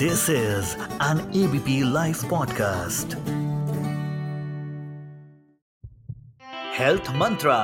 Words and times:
This 0.00 0.30
is 0.30 0.76
an 1.00 1.18
ABP 1.30 1.84
Life 1.84 2.20
podcast. 2.22 3.16
Health 6.72 7.10
Mantra. 7.14 7.58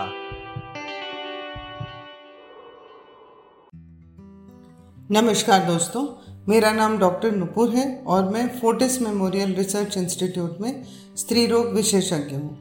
नमस्कार 5.11 5.65
दोस्तों, 5.67 6.05
मेरा 6.49 6.73
नाम 6.73 6.99
डॉक्टर 6.99 7.33
नुपुर 7.37 7.75
है 7.77 7.89
और 8.07 8.29
मैं 8.29 8.47
फोर्टिस 8.61 9.01
मेमोरियल 9.03 9.55
रिसर्च 9.55 9.97
इंस्टीट्यूट 9.97 10.61
में 10.61 10.85
स्त्री 11.17 11.47
रोग 11.47 11.75
विशेषज्ञ 11.75 12.37
हूँ 12.37 12.57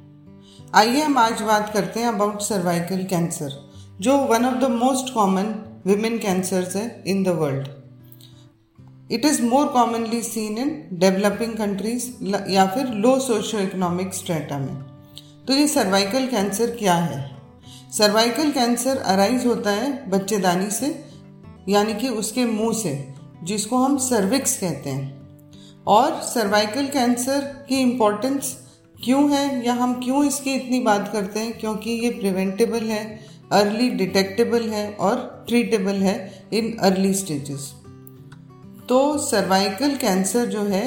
आइए 0.75 1.01
हम 1.01 1.17
आज 1.17 1.41
बात 1.41 1.71
करते 1.73 1.99
हैं 1.99 2.13
अबाउट 2.13 2.41
सर्वाइकल 2.41 3.03
कैंसर 3.09 3.63
जो 4.01 4.17
one 4.27 4.45
of 4.45 4.63
the 4.65 4.71
most 4.81 5.13
common 5.13 5.55
women 5.85 6.19
cancers 6.19 6.75
है 6.75 7.03
in 7.07 7.23
the 7.23 7.41
world 7.41 7.74
it 9.11 9.25
is 9.25 9.41
more 9.41 9.67
commonly 9.67 10.21
seen 10.21 10.57
in 10.57 10.87
developing 10.93 11.53
countries 11.53 12.25
या 12.49 12.65
फिर 12.65 12.87
लो 12.87 13.19
सोशो 13.19 13.59
इकोनॉमिक 13.59 14.13
स्टेटा 14.13 14.57
में। 14.59 14.75
तो 15.47 15.53
ये 15.53 15.67
सर्वाइकल 15.67 16.27
कैंसर 16.27 16.71
क्या 16.71 16.95
है? 16.95 17.37
सर्वाइकल 17.97 18.51
कैंसर 18.51 18.97
अराइज 18.97 19.45
होता 19.45 19.71
है 19.71 20.09
बच्चेदानी 20.09 20.71
से, 20.71 21.05
यानी 21.69 21.93
कि 21.93 22.09
उसके 22.09 22.45
मुँह 22.45 22.73
से, 22.73 23.13
जिसको 23.43 23.77
हम 23.77 23.97
सर्विक्स 23.97 24.57
कहते 24.57 24.89
हैं। 24.89 25.13
और 25.87 26.21
सर्वाइकल 26.21 26.87
कैंसर 26.87 27.65
की 27.69 27.75
इम्पोर्टेंस 27.75 28.57
क्यों 29.03 29.31
है, 29.31 29.65
या 29.65 29.73
हम 29.73 29.93
क्यों 29.93 30.25
इसकी 30.25 30.53
इतनी 30.53 30.79
बात 30.79 31.09
करते 31.13 31.39
हैं? 31.39 31.59
क्योंकि 31.59 31.91
ये 31.91 32.09
प्रिवेंटेबल 32.09 32.79
है 32.79 33.19
अर्ली 33.51 33.89
डिटेक्टेबल 33.89 34.69
है 34.69 34.93
और 34.93 35.45
ट्रीटेबल 35.47 35.93
है 35.93 36.47
इन 36.53 36.77
अर्ली 36.77 37.13
स्टेजेस 37.13 37.73
तो 38.89 39.17
सर्वाइकल 39.17 39.95
कैंसर 39.95 40.45
जो 40.45 40.63
है 40.63 40.85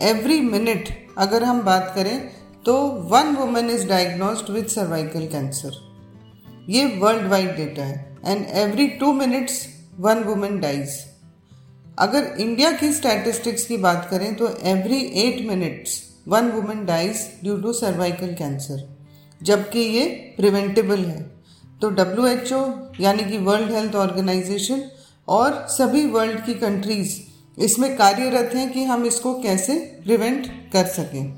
एवरी 0.00 0.40
मिनट 0.40 0.88
अगर 1.18 1.44
हम 1.44 1.60
बात 1.62 1.92
करें 1.94 2.16
तो 2.64 2.76
one 3.10 3.34
women 3.36 3.70
is 3.70 3.86
diagnosed 3.88 4.50
with 4.50 4.66
cervical 4.66 5.26
cancer 5.26 5.74
ये 6.68 6.86
वर्ल्ड 6.98 7.26
वाइड 7.26 7.56
डेटा 7.56 7.82
है 7.82 8.16
and 8.26 8.46
every 8.54 8.86
two 8.88 9.12
minutes 9.12 9.66
one 9.98 10.22
women 10.24 10.58
dies 10.60 10.98
अगर 11.98 12.34
इंडिया 12.40 12.72
की 12.72 12.92
स्टैटिस्टिक्स 12.92 13.66
की 13.66 13.76
बात 13.76 14.08
करें 14.10 14.34
तो 14.34 14.48
every 14.64 15.00
eight 15.22 15.46
minutes 15.48 16.02
one 16.28 16.50
women 16.50 16.84
dies 16.86 17.20
due 17.42 17.56
to 17.56 17.72
cervical 17.72 18.34
cancer 18.34 18.82
जबकि 19.42 19.80
ये 19.80 20.04
प्रिवेंटेबल 20.36 20.98
है. 20.98 21.20
तो 21.82 21.90
डब्ल्यू 21.90 22.26
एच 22.26 22.52
ओ 22.52 22.60
यानी 23.00 23.24
कि 23.24 23.38
वर्ल्ड 23.38 23.70
हेल्थ 23.70 23.94
ऑर्गेनाइजेशन 23.94 24.82
और 25.28 25.66
सभी 25.68 26.04
वर्ल्ड 26.06 26.44
की 26.44 26.54
कंट्रीज़ 26.54 27.16
इसमें 27.58 27.96
कार्यरत 27.96 28.54
हैं 28.54 28.72
कि 28.72 28.84
हम 28.84 29.04
इसको 29.06 29.32
कैसे 29.42 29.74
प्रिवेंट 30.04 30.46
कर 30.72 30.86
सकें। 30.86 31.34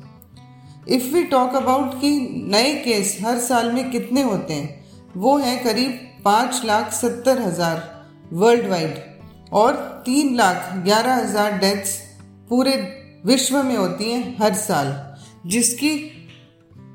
इफ़ 0.89 1.13
वी 1.15 1.23
टॉक 1.25 1.55
अबाउट 1.55 2.01
कि 2.01 2.11
नए 2.51 2.75
केस 2.75 3.17
हर 3.25 3.39
साल 3.39 3.73
में 3.73 3.91
कितने 3.91 4.23
होते 4.23 4.55
हैं, 4.55 4.85
वो 5.17 5.37
हैं 5.39 5.63
करीब 5.65 5.99
पाँच 6.25 6.61
लाख 6.65 6.93
सत्तर 6.93 7.43
हज़ार 7.43 7.83
वर्ल्ड 8.33 8.67
वाइड 8.67 8.99
और 9.53 9.75
तीन 10.07 10.35
लाख 10.37 10.73
ग्यारह 10.85 11.15
हज़ार 11.15 11.59
डेथ्स 11.59 11.97
पूरे 12.49 12.77
विश्व 13.27 13.63
में 13.63 13.77
होती 13.77 14.13
हैं 14.13 14.37
हर 14.41 14.55
साल, 14.55 14.95
जिसकी 15.47 15.97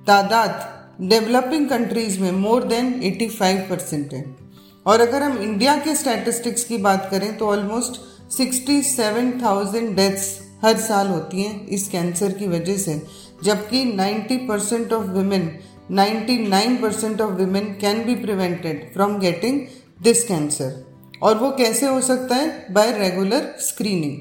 तादाद 0.07 0.71
डेवलपिंग 1.01 1.69
कंट्रीज़ 1.69 2.19
में 2.21 2.31
मोर 2.31 2.63
देन 2.63 2.93
85 3.01 3.69
परसेंट 3.69 4.13
है। 4.13 4.42
और 4.85 5.01
अगर 5.01 5.23
हम 5.23 5.37
इंडिया 5.37 5.75
के 5.77 5.95
स्टैटिस्टिक्स 5.95 6.63
की 6.63 6.77
बात 6.77 7.07
करें 7.11 7.37
तो 7.37 7.47
ऑलमोस्ट 7.47 8.01
67,000 8.31 9.95
डेथ्स 9.95 10.39
हर 10.63 10.77
साल 10.77 11.07
होती 11.07 11.43
हैं 11.43 11.67
इस 11.67 11.89
कैंसर 11.89 12.31
की 12.31 12.47
वजह 12.47 12.77
से 12.77 13.07
जबकि 13.43 13.97
90 13.97 14.47
percent 14.47 14.93
of 14.93 15.03
women 15.03 15.59
99 15.91 16.81
percent 16.81 17.21
of 17.21 17.31
women 17.31 17.65
can 17.65 18.05
be 18.05 18.15
prevented 18.15 18.93
from 18.93 19.19
getting 19.19 19.61
this 20.01 20.23
cancer 20.23 20.93
और 21.21 21.37
वो 21.37 21.51
कैसे 21.51 21.85
हो 21.85 22.01
सकता 22.01 22.35
है? 22.35 22.73
बाय 22.73 22.91
रेगुलर 22.91 23.55
स्क्रीनिंग 23.59 24.17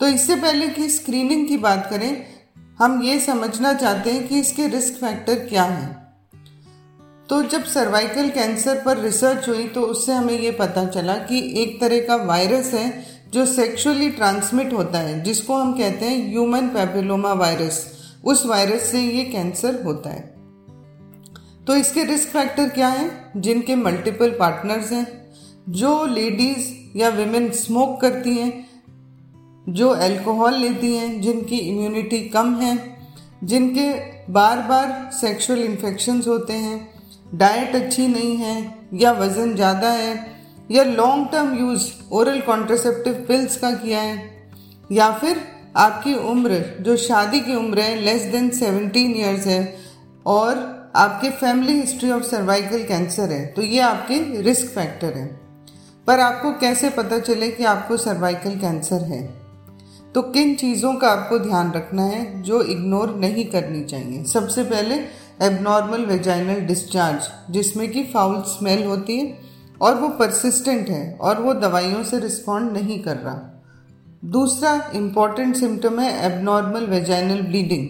तो 0.00 0.06
इससे 0.06 0.36
पहले 0.36 0.68
कि 0.68 0.88
स्क्रीनिंग 0.88 1.48
की 1.48 1.56
बात 1.56 1.86
करें 1.90 2.26
हम 2.78 3.02
ये 3.02 3.18
समझना 3.20 3.72
चाहते 3.72 4.10
हैं 4.10 4.28
कि 4.28 4.40
इसके 4.40 4.68
रिस्क 4.68 4.94
फैक्टर 4.94 5.34
क्या 5.34 5.64
हैं। 5.64 6.07
तो 7.28 7.42
जब 7.42 7.64
सर्वाइकल 7.64 8.28
कैंसर 8.28 8.82
पर 8.86 8.98
रिसर्च 8.98 9.48
हुई 9.48 9.66
तो 9.68 9.82
उससे 9.82 10.12
हमें 10.12 10.40
ये 10.40 10.50
पता 10.50 10.86
चला 10.86 11.14
कि 11.14 11.62
एक 11.62 11.80
तरह 11.80 12.00
का 12.00 12.16
वायरस 12.16 12.74
है 12.74 13.04
जो 13.32 13.46
सेक्सुअली 13.46 14.10
ट्रांसमिट 14.10 14.72
होता 14.72 14.98
है, 14.98 15.22
जिसको 15.22 15.56
हम 15.56 15.72
कहते 15.72 16.04
हैं 16.04 16.30
ह्यूमन 16.30 16.60
पैपिलोमा 16.60 17.32
वायरस 17.32 17.92
उस 18.24 18.46
वायरस 18.46 18.82
से 18.82 19.00
ये 19.00 19.24
कैंसर 19.24 19.82
होता 19.82 20.10
है। 20.10 20.34
तो 21.66 21.76
इसके 21.76 22.04
रिस्क 22.04 22.28
फैक्टर 22.28 22.68
क्या 22.68 22.88
हैं? 22.88 23.32
जिनके 23.36 23.74
मल्टीपल 23.74 24.30
पार्टनर्स 24.30 24.92
हैं। 24.92 25.32
जो 25.68 26.06
लेडीज़ 26.06 26.98
या 26.98 27.08
विमेन 27.08 27.50
स्मोक 27.50 28.00
करती 28.00 28.30
हैं, 28.30 28.66
जो 29.68 29.88
अल्कोहल 29.88 30.54
लेती 30.54 30.96
हैं, 30.96 31.20
जिनकी 31.20 31.56
इम्यूनिटी 31.56 32.20
कम 32.20 32.54
है, 32.54 32.96
जिनके 33.44 33.92
बार 34.32 34.58
बार 34.58 35.10
सेक्सुअल 35.12 35.58
इन्फेक्शंस 35.58 36.26
होते 36.28 36.52
हैं 36.52 36.97
डाइट 37.34 37.74
अच्छी 37.76 38.06
नहीं 38.08 38.36
है 38.36 38.56
या 38.94 39.12
वज़न 39.12 39.54
ज़्यादा 39.54 39.90
है, 39.90 40.14
या 40.70 40.84
long 40.84 41.28
term 41.32 41.54
use 41.58 41.86
oral 42.12 42.40
contraceptive 42.40 43.24
pills 43.28 43.56
का 43.56 43.70
किया 43.72 44.00
है, 44.00 44.18
या 44.92 45.10
फिर 45.12 45.40
आपकी 45.76 46.14
उम्र, 46.14 46.62
जो 46.80 46.96
शादी 46.96 47.40
की 47.40 47.54
उम्र 47.54 47.80
है 47.80 47.94
लेस 47.96 48.22
देन 48.22 48.48
सेवनटीन 48.50 49.16
ईयर्स 49.16 49.46
है, 49.46 49.76
और 50.26 50.76
आपके 50.96 51.30
family 51.30 51.72
history 51.72 52.10
of 52.10 52.22
cervical 52.22 52.82
cancer 52.84 53.32
है 53.32 53.44
तो 53.46 53.62
ये 53.62 53.80
आपके 53.80 54.18
रिस्क 54.42 54.66
फैक्टर 54.66 55.12
है। 55.12 55.26
पर 56.06 56.20
आपको 56.20 56.52
कैसे 56.52 56.90
पता 56.90 57.18
चले 57.18 57.50
कि 57.50 57.64
आपको 57.64 57.96
सर्वाइकल 57.96 58.58
कैंसर 58.58 59.02
है? 59.04 59.22
तो 60.14 60.22
किन 60.24 60.54
चीज़ों 60.54 60.94
का 60.94 61.08
आपको 61.08 61.38
ध्यान 61.38 61.72
रखना 61.72 62.02
है 62.04 62.42
जो 62.42 62.62
इग्नोर 62.62 63.14
नहीं 63.16 63.44
करनी 63.44 63.84
चाहिए? 63.84 64.24
सबसे 64.24 64.64
पहले 64.64 64.96
एबनॉर्मल 65.42 66.04
वेजाइनल 66.04 66.60
डिस्चार्ज 66.60 67.52
जिसमें 67.52 67.90
कि 67.92 68.02
फाउल 68.04 68.42
स्मेल 68.42 68.84
होती 68.84 69.18
है 69.18 69.38
और 69.82 69.94
वो 69.94 70.08
परसिस्टेंट 70.08 70.88
है 70.88 71.18
और 71.20 71.42
वो 71.42 71.54
दवाइयों 71.54 72.04
से 72.04 72.18
रिस्पॉन्ड 72.18 72.72
नहीं 72.72 73.02
कर 73.02 73.16
रहा। 73.16 73.62
दूसरा 74.24 74.90
इंपॉर्टेंट 74.94 75.56
सिम्टम 75.56 76.00
है 76.00 76.26
एबनॉर्मल 76.26 76.86
वेजाइनल 76.86 77.42
ब्लीडिंग 77.42 77.88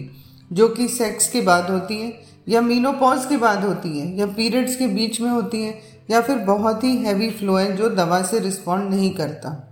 जो 0.53 0.69
कि 0.69 0.87
सेक्स 0.87 1.31
के 1.31 1.41
बाद 1.41 1.69
होती 1.69 2.01
है, 2.01 2.13
या 2.49 2.61
मीनोपॉज 2.61 3.25
के 3.25 3.37
बाद 3.37 3.63
होती 3.63 3.99
है, 3.99 4.17
या 4.17 4.25
पीरियड्स 4.25 4.75
के 4.75 4.87
बीच 4.87 5.21
में 5.21 5.29
होती 5.29 5.63
है, 5.63 5.79
या 6.11 6.21
फिर 6.21 6.37
बहुत 6.37 6.83
ही 6.83 6.95
हैवी 6.97 7.29
फ्लो 7.29 7.55
है 7.55 7.77
जो 7.77 7.89
दवा 7.89 8.21
से 8.21 8.39
रिस्पॉन्ड 8.39 8.89
नहीं 8.89 9.13
करता। 9.15 9.68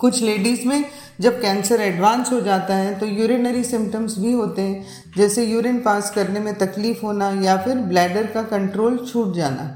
कुछ 0.00 0.22
लेडीज़ 0.22 0.66
में 0.68 0.84
जब 1.20 1.40
कैंसर 1.40 1.80
एडवांस 1.80 2.32
हो 2.32 2.40
जाता 2.40 2.74
है 2.74 2.98
तो 2.98 3.06
यूरिनरी 3.06 3.64
सिम्टम्स 3.64 4.18
भी 4.18 4.32
होते 4.32 4.62
हैं। 4.62 4.86
जैसे 5.16 5.44
यूरिन 5.44 5.80
पास 5.80 6.10
करने 6.10 6.40
में 6.40 6.54
तकलीफ़ 6.54 7.00
होना 7.02 7.30
या 7.42 7.56
फिर 7.56 7.74
ब्लैडर 7.74 8.26
का 8.26 8.42
कंट्रोल 8.42 8.96
छूट 9.12 9.34
जाना। 9.34 9.70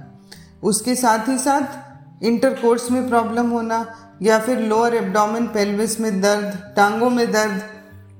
उसके 0.62 0.94
साथ 0.94 1.28
ही 1.28 1.38
साथ 1.38 2.24
इंटरकोर्स 2.24 2.90
में 2.90 3.08
प्रॉब्लम 3.08 3.50
होना 3.50 3.86
या 4.22 4.38
फिर 4.38 4.58
लोअर 4.58 4.94
एब्डोमेन 4.94 5.46
पेल्विस 5.46 6.00
में 6.00 6.20
दर्द, 6.20 6.72
टांगों 6.76 7.10
में 7.10 7.32
दर्द, 7.32 7.60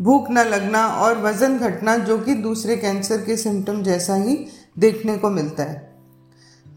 भूख 0.01 0.31
न 0.31 0.39
लगना 0.39 0.87
और 0.87 1.19
वज़न 1.19 1.59
घटना, 1.59 1.97
जो 1.97 2.19
कि 2.19 2.35
दूसरे 2.35 2.77
कैंसर 2.77 3.17
के 3.17 3.37
सिम्टम 3.37 3.83
जैसा 3.83 4.15
ही 4.15 4.47
देखने 4.79 5.17
को 5.17 5.31
मिलता 5.31 5.63
है। 5.63 5.95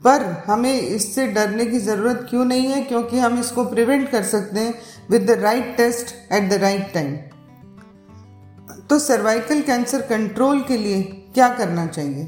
पर 0.03 0.43
हमें 0.47 0.81
इससे 0.81 1.27
डरने 1.27 1.65
की 1.65 1.79
ज़रूरत 1.79 2.27
क्यों 2.29 2.45
नहीं 2.45 2.65
है? 2.65 2.81
क्योंकि 2.81 3.19
हम 3.19 3.39
इसको 3.39 3.65
प्रिवेंट 3.65 4.09
कर 4.11 4.23
सकते 4.23 4.59
हैं। 4.59 4.73
With 5.09 5.25
the 5.27 5.39
right 5.41 5.75
test 5.77 6.15
at 6.33 6.49
the 6.49 6.53
right 6.53 6.93
time 6.93 7.15
तो 8.89 8.99
सर्वाइकल 8.99 9.61
कैंसर 9.61 10.01
कंट्रोल 10.01 10.61
के 10.63 10.77
लिए 10.77 11.01
क्या 11.33 11.47
करना 11.49 11.85
चाहिए? 11.87 12.23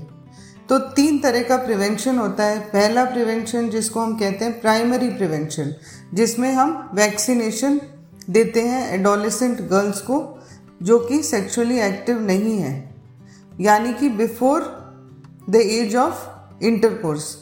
तो 0.70 0.78
तीन 0.80 1.20
तरह 1.20 1.44
का 1.44 1.58
प्रिवेंशन 1.58 2.18
होता 2.18 2.44
है। 2.44 2.60
पहला 2.60 3.04
प्रिवेंशन 3.06 3.70
जिसको 3.70 4.00
हम 4.00 4.18
कहते 4.20 4.46
हैं 4.46 4.60
प्राइमरी 4.62 5.10
प्रिवेंशन 5.10 5.74
जिसमें 6.14 6.52
हम 6.54 6.90
वैक्सीनेशन 6.94 7.80
देते 8.30 8.62
हैं 8.62 8.94
एडोलेसेंट 8.94 9.62
गर्ल्स 9.62 10.02
को, 10.02 10.40
जो 10.84 11.00
कि 11.00 11.22
सेक्सुअली 11.24 11.80
एक्टिव 11.80 12.22
नहीं 12.22 12.58
है। 12.60 12.74
यानी 13.62 13.94
कि 13.94 14.10
before 14.10 14.62
the 15.50 15.56
age 15.56 15.96
of 15.96 16.64
intercourse 16.64 17.36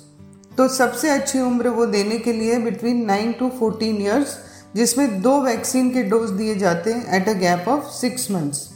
तो 0.57 0.68
सबसे 0.68 1.10
अच्छी 1.10 1.39
उम्र 1.39 1.69
वो 1.69 1.86
देने 1.86 2.18
के 2.19 2.34
लिए 2.34 2.57
between 2.60 3.06
nine 3.06 3.34
to 3.34 3.50
fourteen 3.50 4.01
years 4.01 4.38
जिसमें 4.77 5.21
दो 5.21 5.41
वैक्सीन 5.41 5.89
के 5.89 6.03
डोज 6.03 6.29
दिए 6.29 6.56
जाते 6.56 6.94
हैं 6.94 7.21
at 7.21 7.29
a 7.29 7.33
gap 7.33 7.68
of 7.68 7.83
six 7.83 8.31
months 8.31 8.69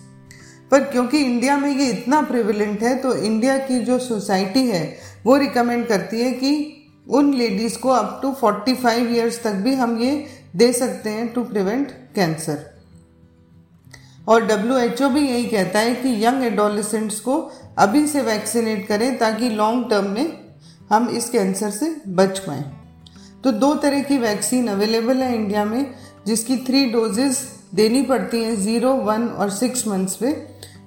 पर 0.71 0.83
क्योंकि 0.83 1.17
इंडिया 1.17 1.57
में 1.57 1.77
ये 1.77 1.85
इतना 1.85 2.21
प्रिविलेंट 2.21 2.83
है 2.83 2.95
तो 2.95 3.15
इंडिया 3.15 3.57
की 3.57 3.79
जो 3.79 3.99
सोसाइटी 3.99 4.67
है, 4.67 4.97
वो 5.25 5.37
रिकमेंड 5.37 5.87
करती 5.87 6.21
है 6.21 6.31
कि 6.31 6.77
उन 7.09 7.33
लेडीज़ 7.33 7.77
को 7.77 7.89
अप 7.89 8.19
टू 8.21 8.35
45 8.43 8.89
इयर्स 8.89 9.43
तक 9.43 9.51
भी 9.51 9.75
हम 9.75 10.01
ये 10.01 10.27
दे 10.55 10.73
सकते 10.73 11.09
हैं 11.09 11.33
टू 11.33 11.43
प्रिवेंट 11.43 11.91
कैंसर 12.15 12.81
और 14.27 14.45
डब्ल्यू 14.45 14.77
एच 14.77 15.01
ओ 15.01 15.09
भी 15.09 15.21
यही 15.21 15.45
कहता 15.45 15.79
है 15.79 15.95
कि 15.95 16.25
यंग 16.25 16.43
एडोलिसेंट्स 16.43 17.19
को 17.19 17.51
अभी 17.77 18.07
से 18.07 18.21
वैक्सीनेट 18.21 18.87
करें 18.87 19.17
ताकि 19.17 19.49
लॉन्ग 19.49 19.89
टर्म 19.89 20.05
में 20.05 20.39
हम 20.91 21.09
इस 21.09 21.29
कैंसर 21.29 21.69
से 21.69 22.01
बच 22.07 22.39
पाएँ। 22.39 22.80
तो 23.43 23.51
दो 23.51 23.73
तरह 23.75 24.03
की 24.03 24.17
वैक्सीन 24.17 24.67
अवेलेबल 24.67 25.17
है 25.17 25.33
इंडिया 25.35 25.65
में, 25.65 25.93
जिसकी 26.27 26.57
थ्री 26.57 26.85
डोजेस 26.85 27.41
देनी 27.75 28.01
पड़ती 28.01 28.43
हैं 28.43 28.55
ज़ीरो 28.55 28.93
वन 28.93 29.27
और 29.27 29.49
सिक्स 29.49 29.87
मंथ्स 29.87 30.15
पे। 30.15 30.31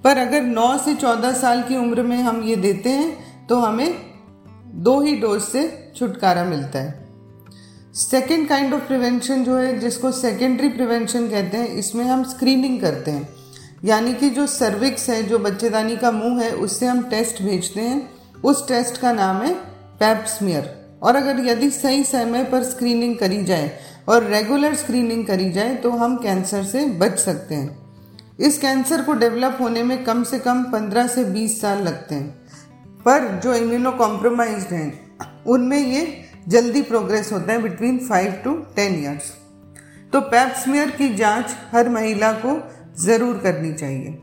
पर 0.04 0.18
अगर 0.18 0.42
नौ 0.42 0.76
से 0.78 0.94
चौदह 0.94 1.32
साल 1.32 1.62
की 1.62 1.76
उम्र 1.76 2.02
में 2.02 2.16
हम 2.16 2.42
ये 2.42 2.56
देते 2.56 2.90
हैं 2.90 3.46
तो 3.46 3.58
हमें 3.58 3.94
दो 4.74 5.00
ही 5.00 5.16
डोज 5.16 5.42
से 5.42 5.92
छुटकारा 5.96 6.44
मिलता 6.44 6.78
है। 6.78 7.02
सेकेंड 7.94 8.48
काइंड 8.48 8.74
ऑफ़ 8.74 8.82
प्रिवेंशन 8.82 9.44
जो 9.44 9.56
है, 9.56 9.78
जिसको 9.78 10.12
सेकेंडरी 10.12 10.68
प्रिवेंशन 10.68 11.28
कहते 11.28 11.56
हैं, 11.56 11.68
इसमें 11.68 12.04
हम 12.04 12.24
स्क्रीनिंग 12.24 12.80
करते 12.80 13.10
हैं। 13.10 13.28
यानी 13.84 14.14
कि 14.14 14.30
जो 14.30 14.46
सर्विक्स 14.46 15.08
है, 15.10 15.22
जो 15.22 15.38
बच्चेदानी 15.38 15.96
का 15.96 16.10
मुँह 16.10 16.42
है, 16.42 16.50
उससे 16.50 16.86
हम 16.86 17.02
टेस्ट 17.02 17.42
भेजते 17.42 17.80
हैं। 17.80 18.10
उस 18.44 18.66
टेस्ट 18.68 19.00
का 19.00 19.12
नाम 19.12 19.42
है 19.42 19.54
पैप्समियर 20.00 20.83
और 21.04 21.16
अगर 21.16 21.44
यदि 21.46 21.70
सही 21.70 22.02
समय 22.04 22.44
पर 22.44 22.62
स्क्रीनिंग 22.64 23.16
करी 23.18 23.42
जाए 23.44 23.70
और 24.08 24.24
रेगुलर 24.24 24.74
स्क्रीनिंग 24.74 25.26
करी 25.26 25.50
जाए 25.52 25.74
तो 25.76 25.90
हम 25.92 26.16
कैंसर 26.16 26.62
से 26.64 26.84
बच 26.98 27.18
सकते 27.18 27.54
हैं। 27.54 27.78
इस 28.38 28.58
कैंसर 28.58 29.02
को 29.02 29.14
डेवलप 29.14 29.58
होने 29.60 29.82
में 29.82 30.02
कम 30.04 30.22
से 30.24 30.38
कम 30.38 30.62
15 30.72 31.06
से 31.06 31.24
20 31.24 31.60
साल 31.60 31.82
लगते 31.82 32.14
हैं। 32.14 32.28
पर 33.04 33.28
जो 33.44 33.54
इम्यूनो 33.54 33.90
कॉम्प्रोमाइज 33.92 34.64
हैं, 34.64 34.88
उनमें 35.46 35.78
ये 35.78 36.06
जल्दी 36.48 36.82
प्रोग्रेस 36.82 37.32
होता 37.32 37.52
है 37.52 37.62
between 37.62 37.98
five 37.98 38.32
to 38.44 38.54
ten 38.76 38.94
years 38.94 39.32
तो 40.12 40.20
पैप्समियर 40.22 40.90
की 40.90 41.14
जाँच 41.14 41.54
हर 41.72 41.88
महिला 41.88 42.32
को 42.36 42.56
ज़रूर 42.98 43.38
करनी 43.38 43.72
चाहिए। 43.72 44.18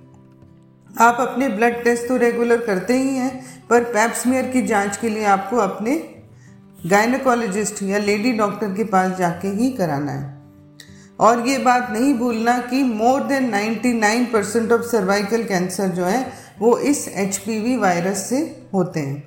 आप 0.90 1.18
अपने 1.20 1.48
ब्लड 1.50 1.84
टेस्ट 1.84 2.08
तो 2.08 2.18
रेगुलर 2.18 2.62
करते 2.62 2.94
ही 2.94 3.16
हैं, 3.16 3.68
पर 3.70 3.84
पैप्समियर 3.84 4.48
की 4.48 4.62
जाँच 4.64 4.98
के 4.98 5.10
लिए 5.10 5.26
आपको 5.28 5.58
अपने 5.58 5.96
गायनकोलॉजिस्ट 6.86 7.84
या 7.84 7.98
लेडी 7.98 8.32
डॉक्टर 8.32 8.68
के 8.74 8.84
पास 8.84 9.18
जाके 9.18 9.48
ही 9.48 9.72
कराना 9.72 10.12
है। 10.12 10.42
और 11.20 11.48
ये 11.48 11.58
बात 11.58 11.88
नहीं 11.92 12.14
भूलना 12.14 12.58
कि 12.58 12.84
more 12.84 13.24
than 13.24 13.50
99 13.50 14.34
percent 14.34 14.72
of 14.72 14.82
cervical 14.82 15.44
cancer 15.44 15.88
जो 15.88 16.06
है, 16.06 16.34
वो 16.60 16.78
इस 16.78 17.08
एचपीवी 17.08 17.78
वायरस 17.78 18.30
से 18.30 18.64
होते 18.74 19.00
हैं। 19.00 19.24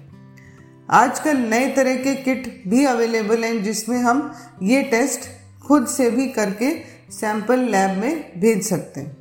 आजकल 0.90 1.36
नए 1.36 1.72
तरह 1.72 1.96
के 1.96 2.14
किट 2.14 2.62
भी 2.68 2.84
अवेलेबल 2.84 3.44
हैं, 3.44 3.62
जिसमें 3.62 3.98
हम 3.98 4.34
ये 4.62 4.82
टेस्ट 4.82 5.20
खुद 5.66 5.86
से 5.86 6.10
भी 6.10 6.26
करके 6.26 6.70
सैंपल 7.10 7.58
लैब 7.58 7.98
में 7.98 8.40
भेज 8.40 8.62
सकते 8.62 9.00
हैं। 9.00 9.16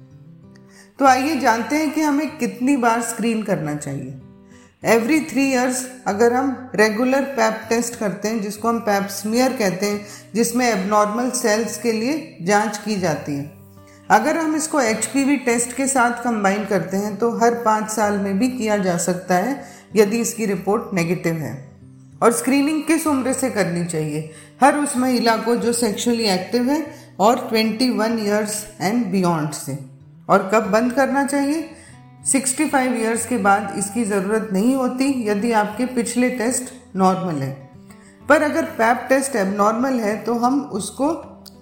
तो 0.99 1.05
आइए 1.05 1.39
जानते 1.39 1.75
हैं 1.75 1.91
कि 1.91 2.01
हमें 2.01 2.37
कितनी 2.37 2.77
बार 2.77 3.01
स्क्रीन 3.01 3.43
करना 3.43 3.75
चाहिए। 3.75 4.19
एवरी 4.85 5.19
थ्री 5.19 5.51
इयर्स 5.51 5.89
अगर 6.07 6.33
हम 6.33 6.71
रेगुलर 6.75 7.21
पैप 7.21 7.61
टेस्ट 7.69 7.95
करते 7.95 8.27
हैं, 8.27 8.41
जिसको 8.41 8.67
हम 8.67 8.79
पैप 8.79 9.07
स्मियर 9.07 9.53
कहते 9.53 9.85
हैं, 9.85 10.07
जिसमें 10.35 10.69
एबनॉर्मल 10.73 11.29
सेल्स 11.29 11.77
के 11.77 11.91
लिए 11.91 12.37
जाँच 12.41 12.77
की 12.77 12.95
जाती 12.95 13.35
है। 13.35 13.51
अगर 14.09 14.37
हम 14.37 14.55
इसको 14.55 14.81
एचपीवी 14.81 15.37
टेस्ट 15.37 15.73
के 15.73 15.87
साथ 15.87 16.11
कंबाइन 16.11 16.65
करते 16.65 16.97
हैं 16.97 17.15
तो 17.15 17.37
हर 17.37 17.53
पाँच 17.53 17.89
साल 17.89 18.13
में 18.13 18.39
भी 18.39 18.47
किया 18.47 18.77
जा 18.77 18.97
सकता 18.97 19.35
है, 19.35 19.65
यदि 19.95 20.17
इसकी 20.17 20.45
रिपोर्ट 20.45 20.83
नेगेटिव 20.93 21.33
है। 21.33 21.71
और 22.23 22.31
स्क्रीनिंग 22.31 22.83
किस 22.83 23.07
उम्र 23.07 23.33
से 23.33 23.49
करनी 23.49 23.85
चाहिए? 23.85 24.31
हर 24.61 24.75
उस 24.75 24.97
महिला 24.97 25.37
को 25.37 25.55
जो 25.55 25.73
सेक्सुअली 25.73 26.23
एक्टिव 26.23 26.71
है, 26.71 26.87
और 27.19 27.49
21 27.53 27.89
वन 27.89 28.19
ईयर्स 28.19 28.65
एंड 28.81 29.05
बियॉन्ड 29.05 29.51
से। 29.51 29.77
और 30.29 30.51
कब 30.53 30.63
बंद 30.63 30.93
करना 30.93 31.25
चाहिए? 31.25 31.69
65 32.25 32.95
ईयर्स 32.97 33.25
के 33.25 33.37
बाद 33.37 33.73
इसकी 33.77 34.03
ज़रूरत 34.05 34.49
नहीं 34.53 34.75
होती 34.75 35.29
यदि 35.29 35.51
आपके 35.51 35.85
पिछले 35.85 36.29
टेस्ट 36.29 36.73
नॉर्मल 36.95 37.41
है। 37.41 37.53
पर 38.29 38.43
अगर 38.43 38.65
पैप 38.65 39.05
टेस्ट 39.09 39.35
एबनॉर्मल 39.35 39.99
है 39.99 40.15
तो 40.17 40.33
हम 40.33 40.59
उसको 40.73 41.11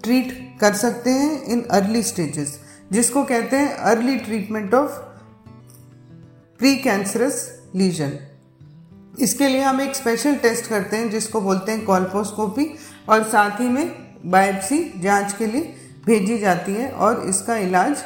ट्रीट 0.04 0.58
कर 0.60 0.74
सकते 0.74 1.10
हैं 1.10 1.42
इन 1.44 1.62
अर्ली 1.70 2.02
स्टेजेस 2.02 2.58
जिसको 2.92 3.24
कहते 3.24 3.56
हैं 3.56 3.74
early 3.74 4.16
treatment 4.16 4.74
of 4.74 4.90
precancerous 6.76 7.36
lesion 7.74 8.12
इसके 9.20 9.48
लिए 9.48 9.62
हम 9.62 9.80
एक 9.80 9.94
स्पेशल 9.94 10.34
टेस्ट 10.34 10.66
करते 10.66 10.96
हैं, 10.96 11.10
जिसको 11.10 11.40
बोलते 11.40 11.72
हैं 11.72 11.84
कॉल्पोस्कोपी 11.84 12.66
और 13.08 13.22
साथ 13.22 13.60
ही 13.60 13.68
में 13.68 13.90
बायोप्सी 14.26 14.78
जाँच 14.96 15.32
के 15.32 15.46
लिए 15.46 15.74
भेजी 16.06 16.38
जाती 16.38 16.74
है, 16.74 16.90
और 16.90 17.28
इसका 17.28 17.56
इलाज 17.56 18.04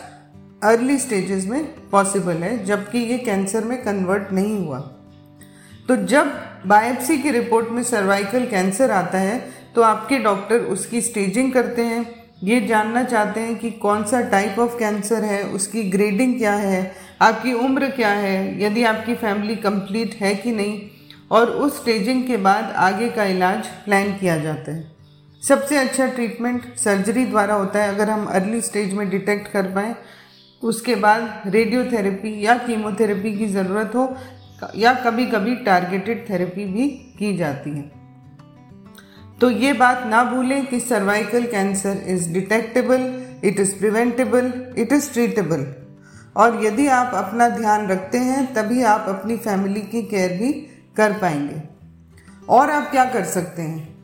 अर्ली 0.62 0.98
स्टेजेस 0.98 1.46
में 1.46 1.64
पॉसिबल 1.90 2.36
है, 2.36 2.64
जबकि 2.64 2.98
ये 3.00 3.18
कैंसर 3.18 3.64
में 3.64 3.82
कन्वर्ट 3.82 4.32
नहीं 4.32 4.58
हुआ। 4.58 4.78
तो 5.88 5.96
जब 5.96 6.32
बायोप्सी 6.66 7.18
की 7.18 7.30
रिपोर्ट 7.30 7.68
में 7.68 7.82
सर्वाइकल 7.82 8.46
कैंसर 8.46 8.90
आता 8.90 9.18
है 9.18 9.38
तो 9.74 9.82
आपके 9.82 10.18
डॉक्टर 10.18 10.60
उसकी 10.66 11.00
स्टेजिंग 11.00 11.52
करते 11.52 11.82
हैं। 11.82 12.04
ये 12.42 12.60
जानना 12.60 13.02
चाहते 13.04 13.40
हैं 13.40 13.58
कि 13.58 13.70
कौन 13.72 14.04
सा 14.04 14.20
टाइप 14.20 14.58
ऑफ़ 14.58 14.78
कैंसर 14.78 15.24
है, 15.24 15.42
उसकी 15.44 15.82
ग्रेडिंग 15.82 16.36
क्या 16.38 16.54
है, 16.54 16.92
आपकी 17.22 17.52
उम्र 17.54 17.90
क्या 17.90 18.10
है, 18.10 18.62
यदि 18.62 18.82
आपकी 18.84 19.14
फैमिली 19.14 19.56
कंप्लीट 19.56 20.14
है 20.14 20.34
कि 20.34 20.52
नहीं, 20.52 20.80
और 21.30 21.50
उस 21.50 21.80
स्टेजिंग 21.80 22.26
के 22.26 22.36
बाद 22.38 22.72
आगे 22.78 23.08
का 23.08 23.24
इलाज 23.26 23.66
प्लान 23.84 24.12
किया 24.12 24.36
जाता 24.38 24.72
है। 24.72 24.84
सबसे 25.42 25.76
अच्छा 25.78 26.06
ट्रीटमेंट 26.06 26.74
सर्जरी 26.76 27.24
द्वारा 27.24 27.54
होता 27.54 27.82
है, 27.82 27.94
अगर 27.94 28.10
हम 28.10 28.26
अर्ली 28.26 28.60
स्टेज 28.62 28.94
में 28.94 29.08
डिटेक्ट 29.10 29.52
कर 29.52 29.72
पाएँ। 29.74 29.94
उसके 30.62 30.94
बाद 30.94 31.42
रेडियोथेरेपी 31.46 32.40
या 32.46 32.56
कीमोथेरेपी 32.58 33.36
की 33.38 33.46
ज़रूरत 33.46 33.92
हो, 33.94 34.16
या 34.76 34.92
कभी 34.94 35.26
कभी 35.26 35.54
टारगेटेड 35.56 36.28
थेरेपी 36.30 36.64
भी 36.64 36.88
की 37.18 37.36
जाती 37.36 37.70
है। 37.70 37.90
तो 39.40 39.50
ये 39.50 39.72
बात 39.72 40.06
ना 40.06 40.22
भूलें 40.24 40.66
कि 40.66 40.80
cervical 40.80 41.46
cancer 41.46 42.02
is 42.06 42.32
detectable 42.32 43.02
it 43.44 43.60
is 43.60 43.78
preventable 43.78 44.52
it 44.78 44.92
is 44.92 45.12
treatable 45.12 45.66
और 46.36 46.64
यदि 46.64 46.86
आप 46.86 47.14
अपना 47.14 47.48
ध्यान 47.48 47.86
रखते 47.88 48.18
हैं, 48.18 48.52
तभी 48.54 48.82
आप 48.84 49.04
अपनी 49.08 49.36
फैमिली 49.36 49.80
की 49.82 50.02
केयर 50.02 50.32
भी 50.38 50.52
कर 50.96 51.12
पाएँगे। 51.12 51.62
और 52.48 52.70
आप 52.70 52.90
क्या 52.90 53.04
कर 53.04 53.24
सकते 53.24 53.62
हैं? 53.62 53.96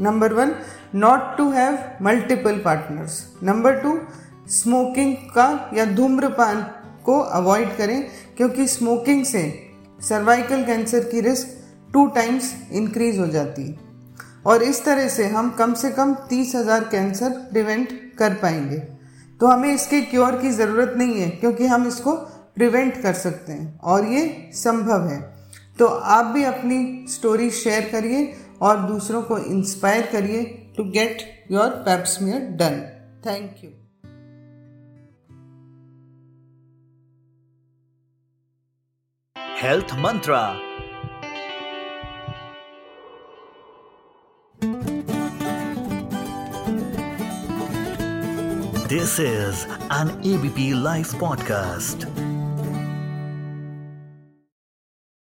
Number 0.00 0.32
one 0.32 0.54
not 0.94 1.36
to 1.36 1.50
have 1.50 1.78
multiple 2.02 2.58
partners 2.58 3.22
number 3.42 3.80
two 3.80 3.92
smoking 4.50 5.14
का 5.34 5.70
या 5.74 5.84
धूम्रपान 5.86 6.62
को 7.04 7.18
अवॉइड 7.18 7.76
करें, 7.76 8.02
क्योंकि 8.36 8.66
स्मोकिंग 8.68 9.24
से 9.24 9.42
सर्वाइकल 10.00 10.64
कैंसर 10.64 11.04
की 11.04 11.20
रिस्क 11.20 11.56
टू 11.92 12.06
टाइम्स 12.08 12.52
इंक्रीज 12.72 13.18
हो 13.18 13.26
जाती 13.28 13.62
है। 13.62 13.88
और 14.46 14.62
इस 14.62 14.84
तरह 14.84 15.08
से 15.08 15.26
हम 15.28 15.50
कम 15.50 15.74
से 15.74 15.90
कम 15.90 16.14
तीस 16.30 16.54
हज़ार 16.54 16.84
कैंसर 16.84 17.30
प्रिवेंट 17.50 17.88
कर 18.18 18.34
पाएँगे। 18.34 18.78
तो 19.40 19.46
हमें 19.46 19.72
इसके 19.74 20.00
क्योर 20.02 20.36
की 20.36 20.50
ज़रूरत 20.50 20.94
नहीं 20.96 21.20
है, 21.20 21.28
क्योंकि 21.30 21.66
हम 21.66 21.86
इसको 21.88 22.14
प्रिवेंट 22.56 23.02
कर 23.02 23.12
सकते 23.14 23.52
हैं, 23.52 23.78
और 23.80 24.06
ये 24.06 24.50
संभव 24.54 25.08
है। 25.08 25.20
तो 25.78 25.86
आप 25.86 26.24
भी 26.26 26.44
अपनी 26.44 27.06
स्टोरी 27.08 27.50
शेयर 27.52 27.88
करिए 27.92 28.32
और 28.60 28.80
दूसरों 28.82 29.22
को 29.22 29.38
इंस्पायर 29.40 30.08
करिए 30.12 30.42
to 30.76 30.84
get 30.90 31.22
your 31.50 31.68
Pap smear 31.86 32.40
done. 32.56 32.80
Thank 33.26 33.64
you. 33.64 33.70
Health 39.60 39.94
Mantra. 39.98 40.58
This 48.88 49.18
is 49.18 49.66
an 49.90 50.18
ABP 50.24 50.72
Life 50.72 51.12
podcast. 51.12 52.39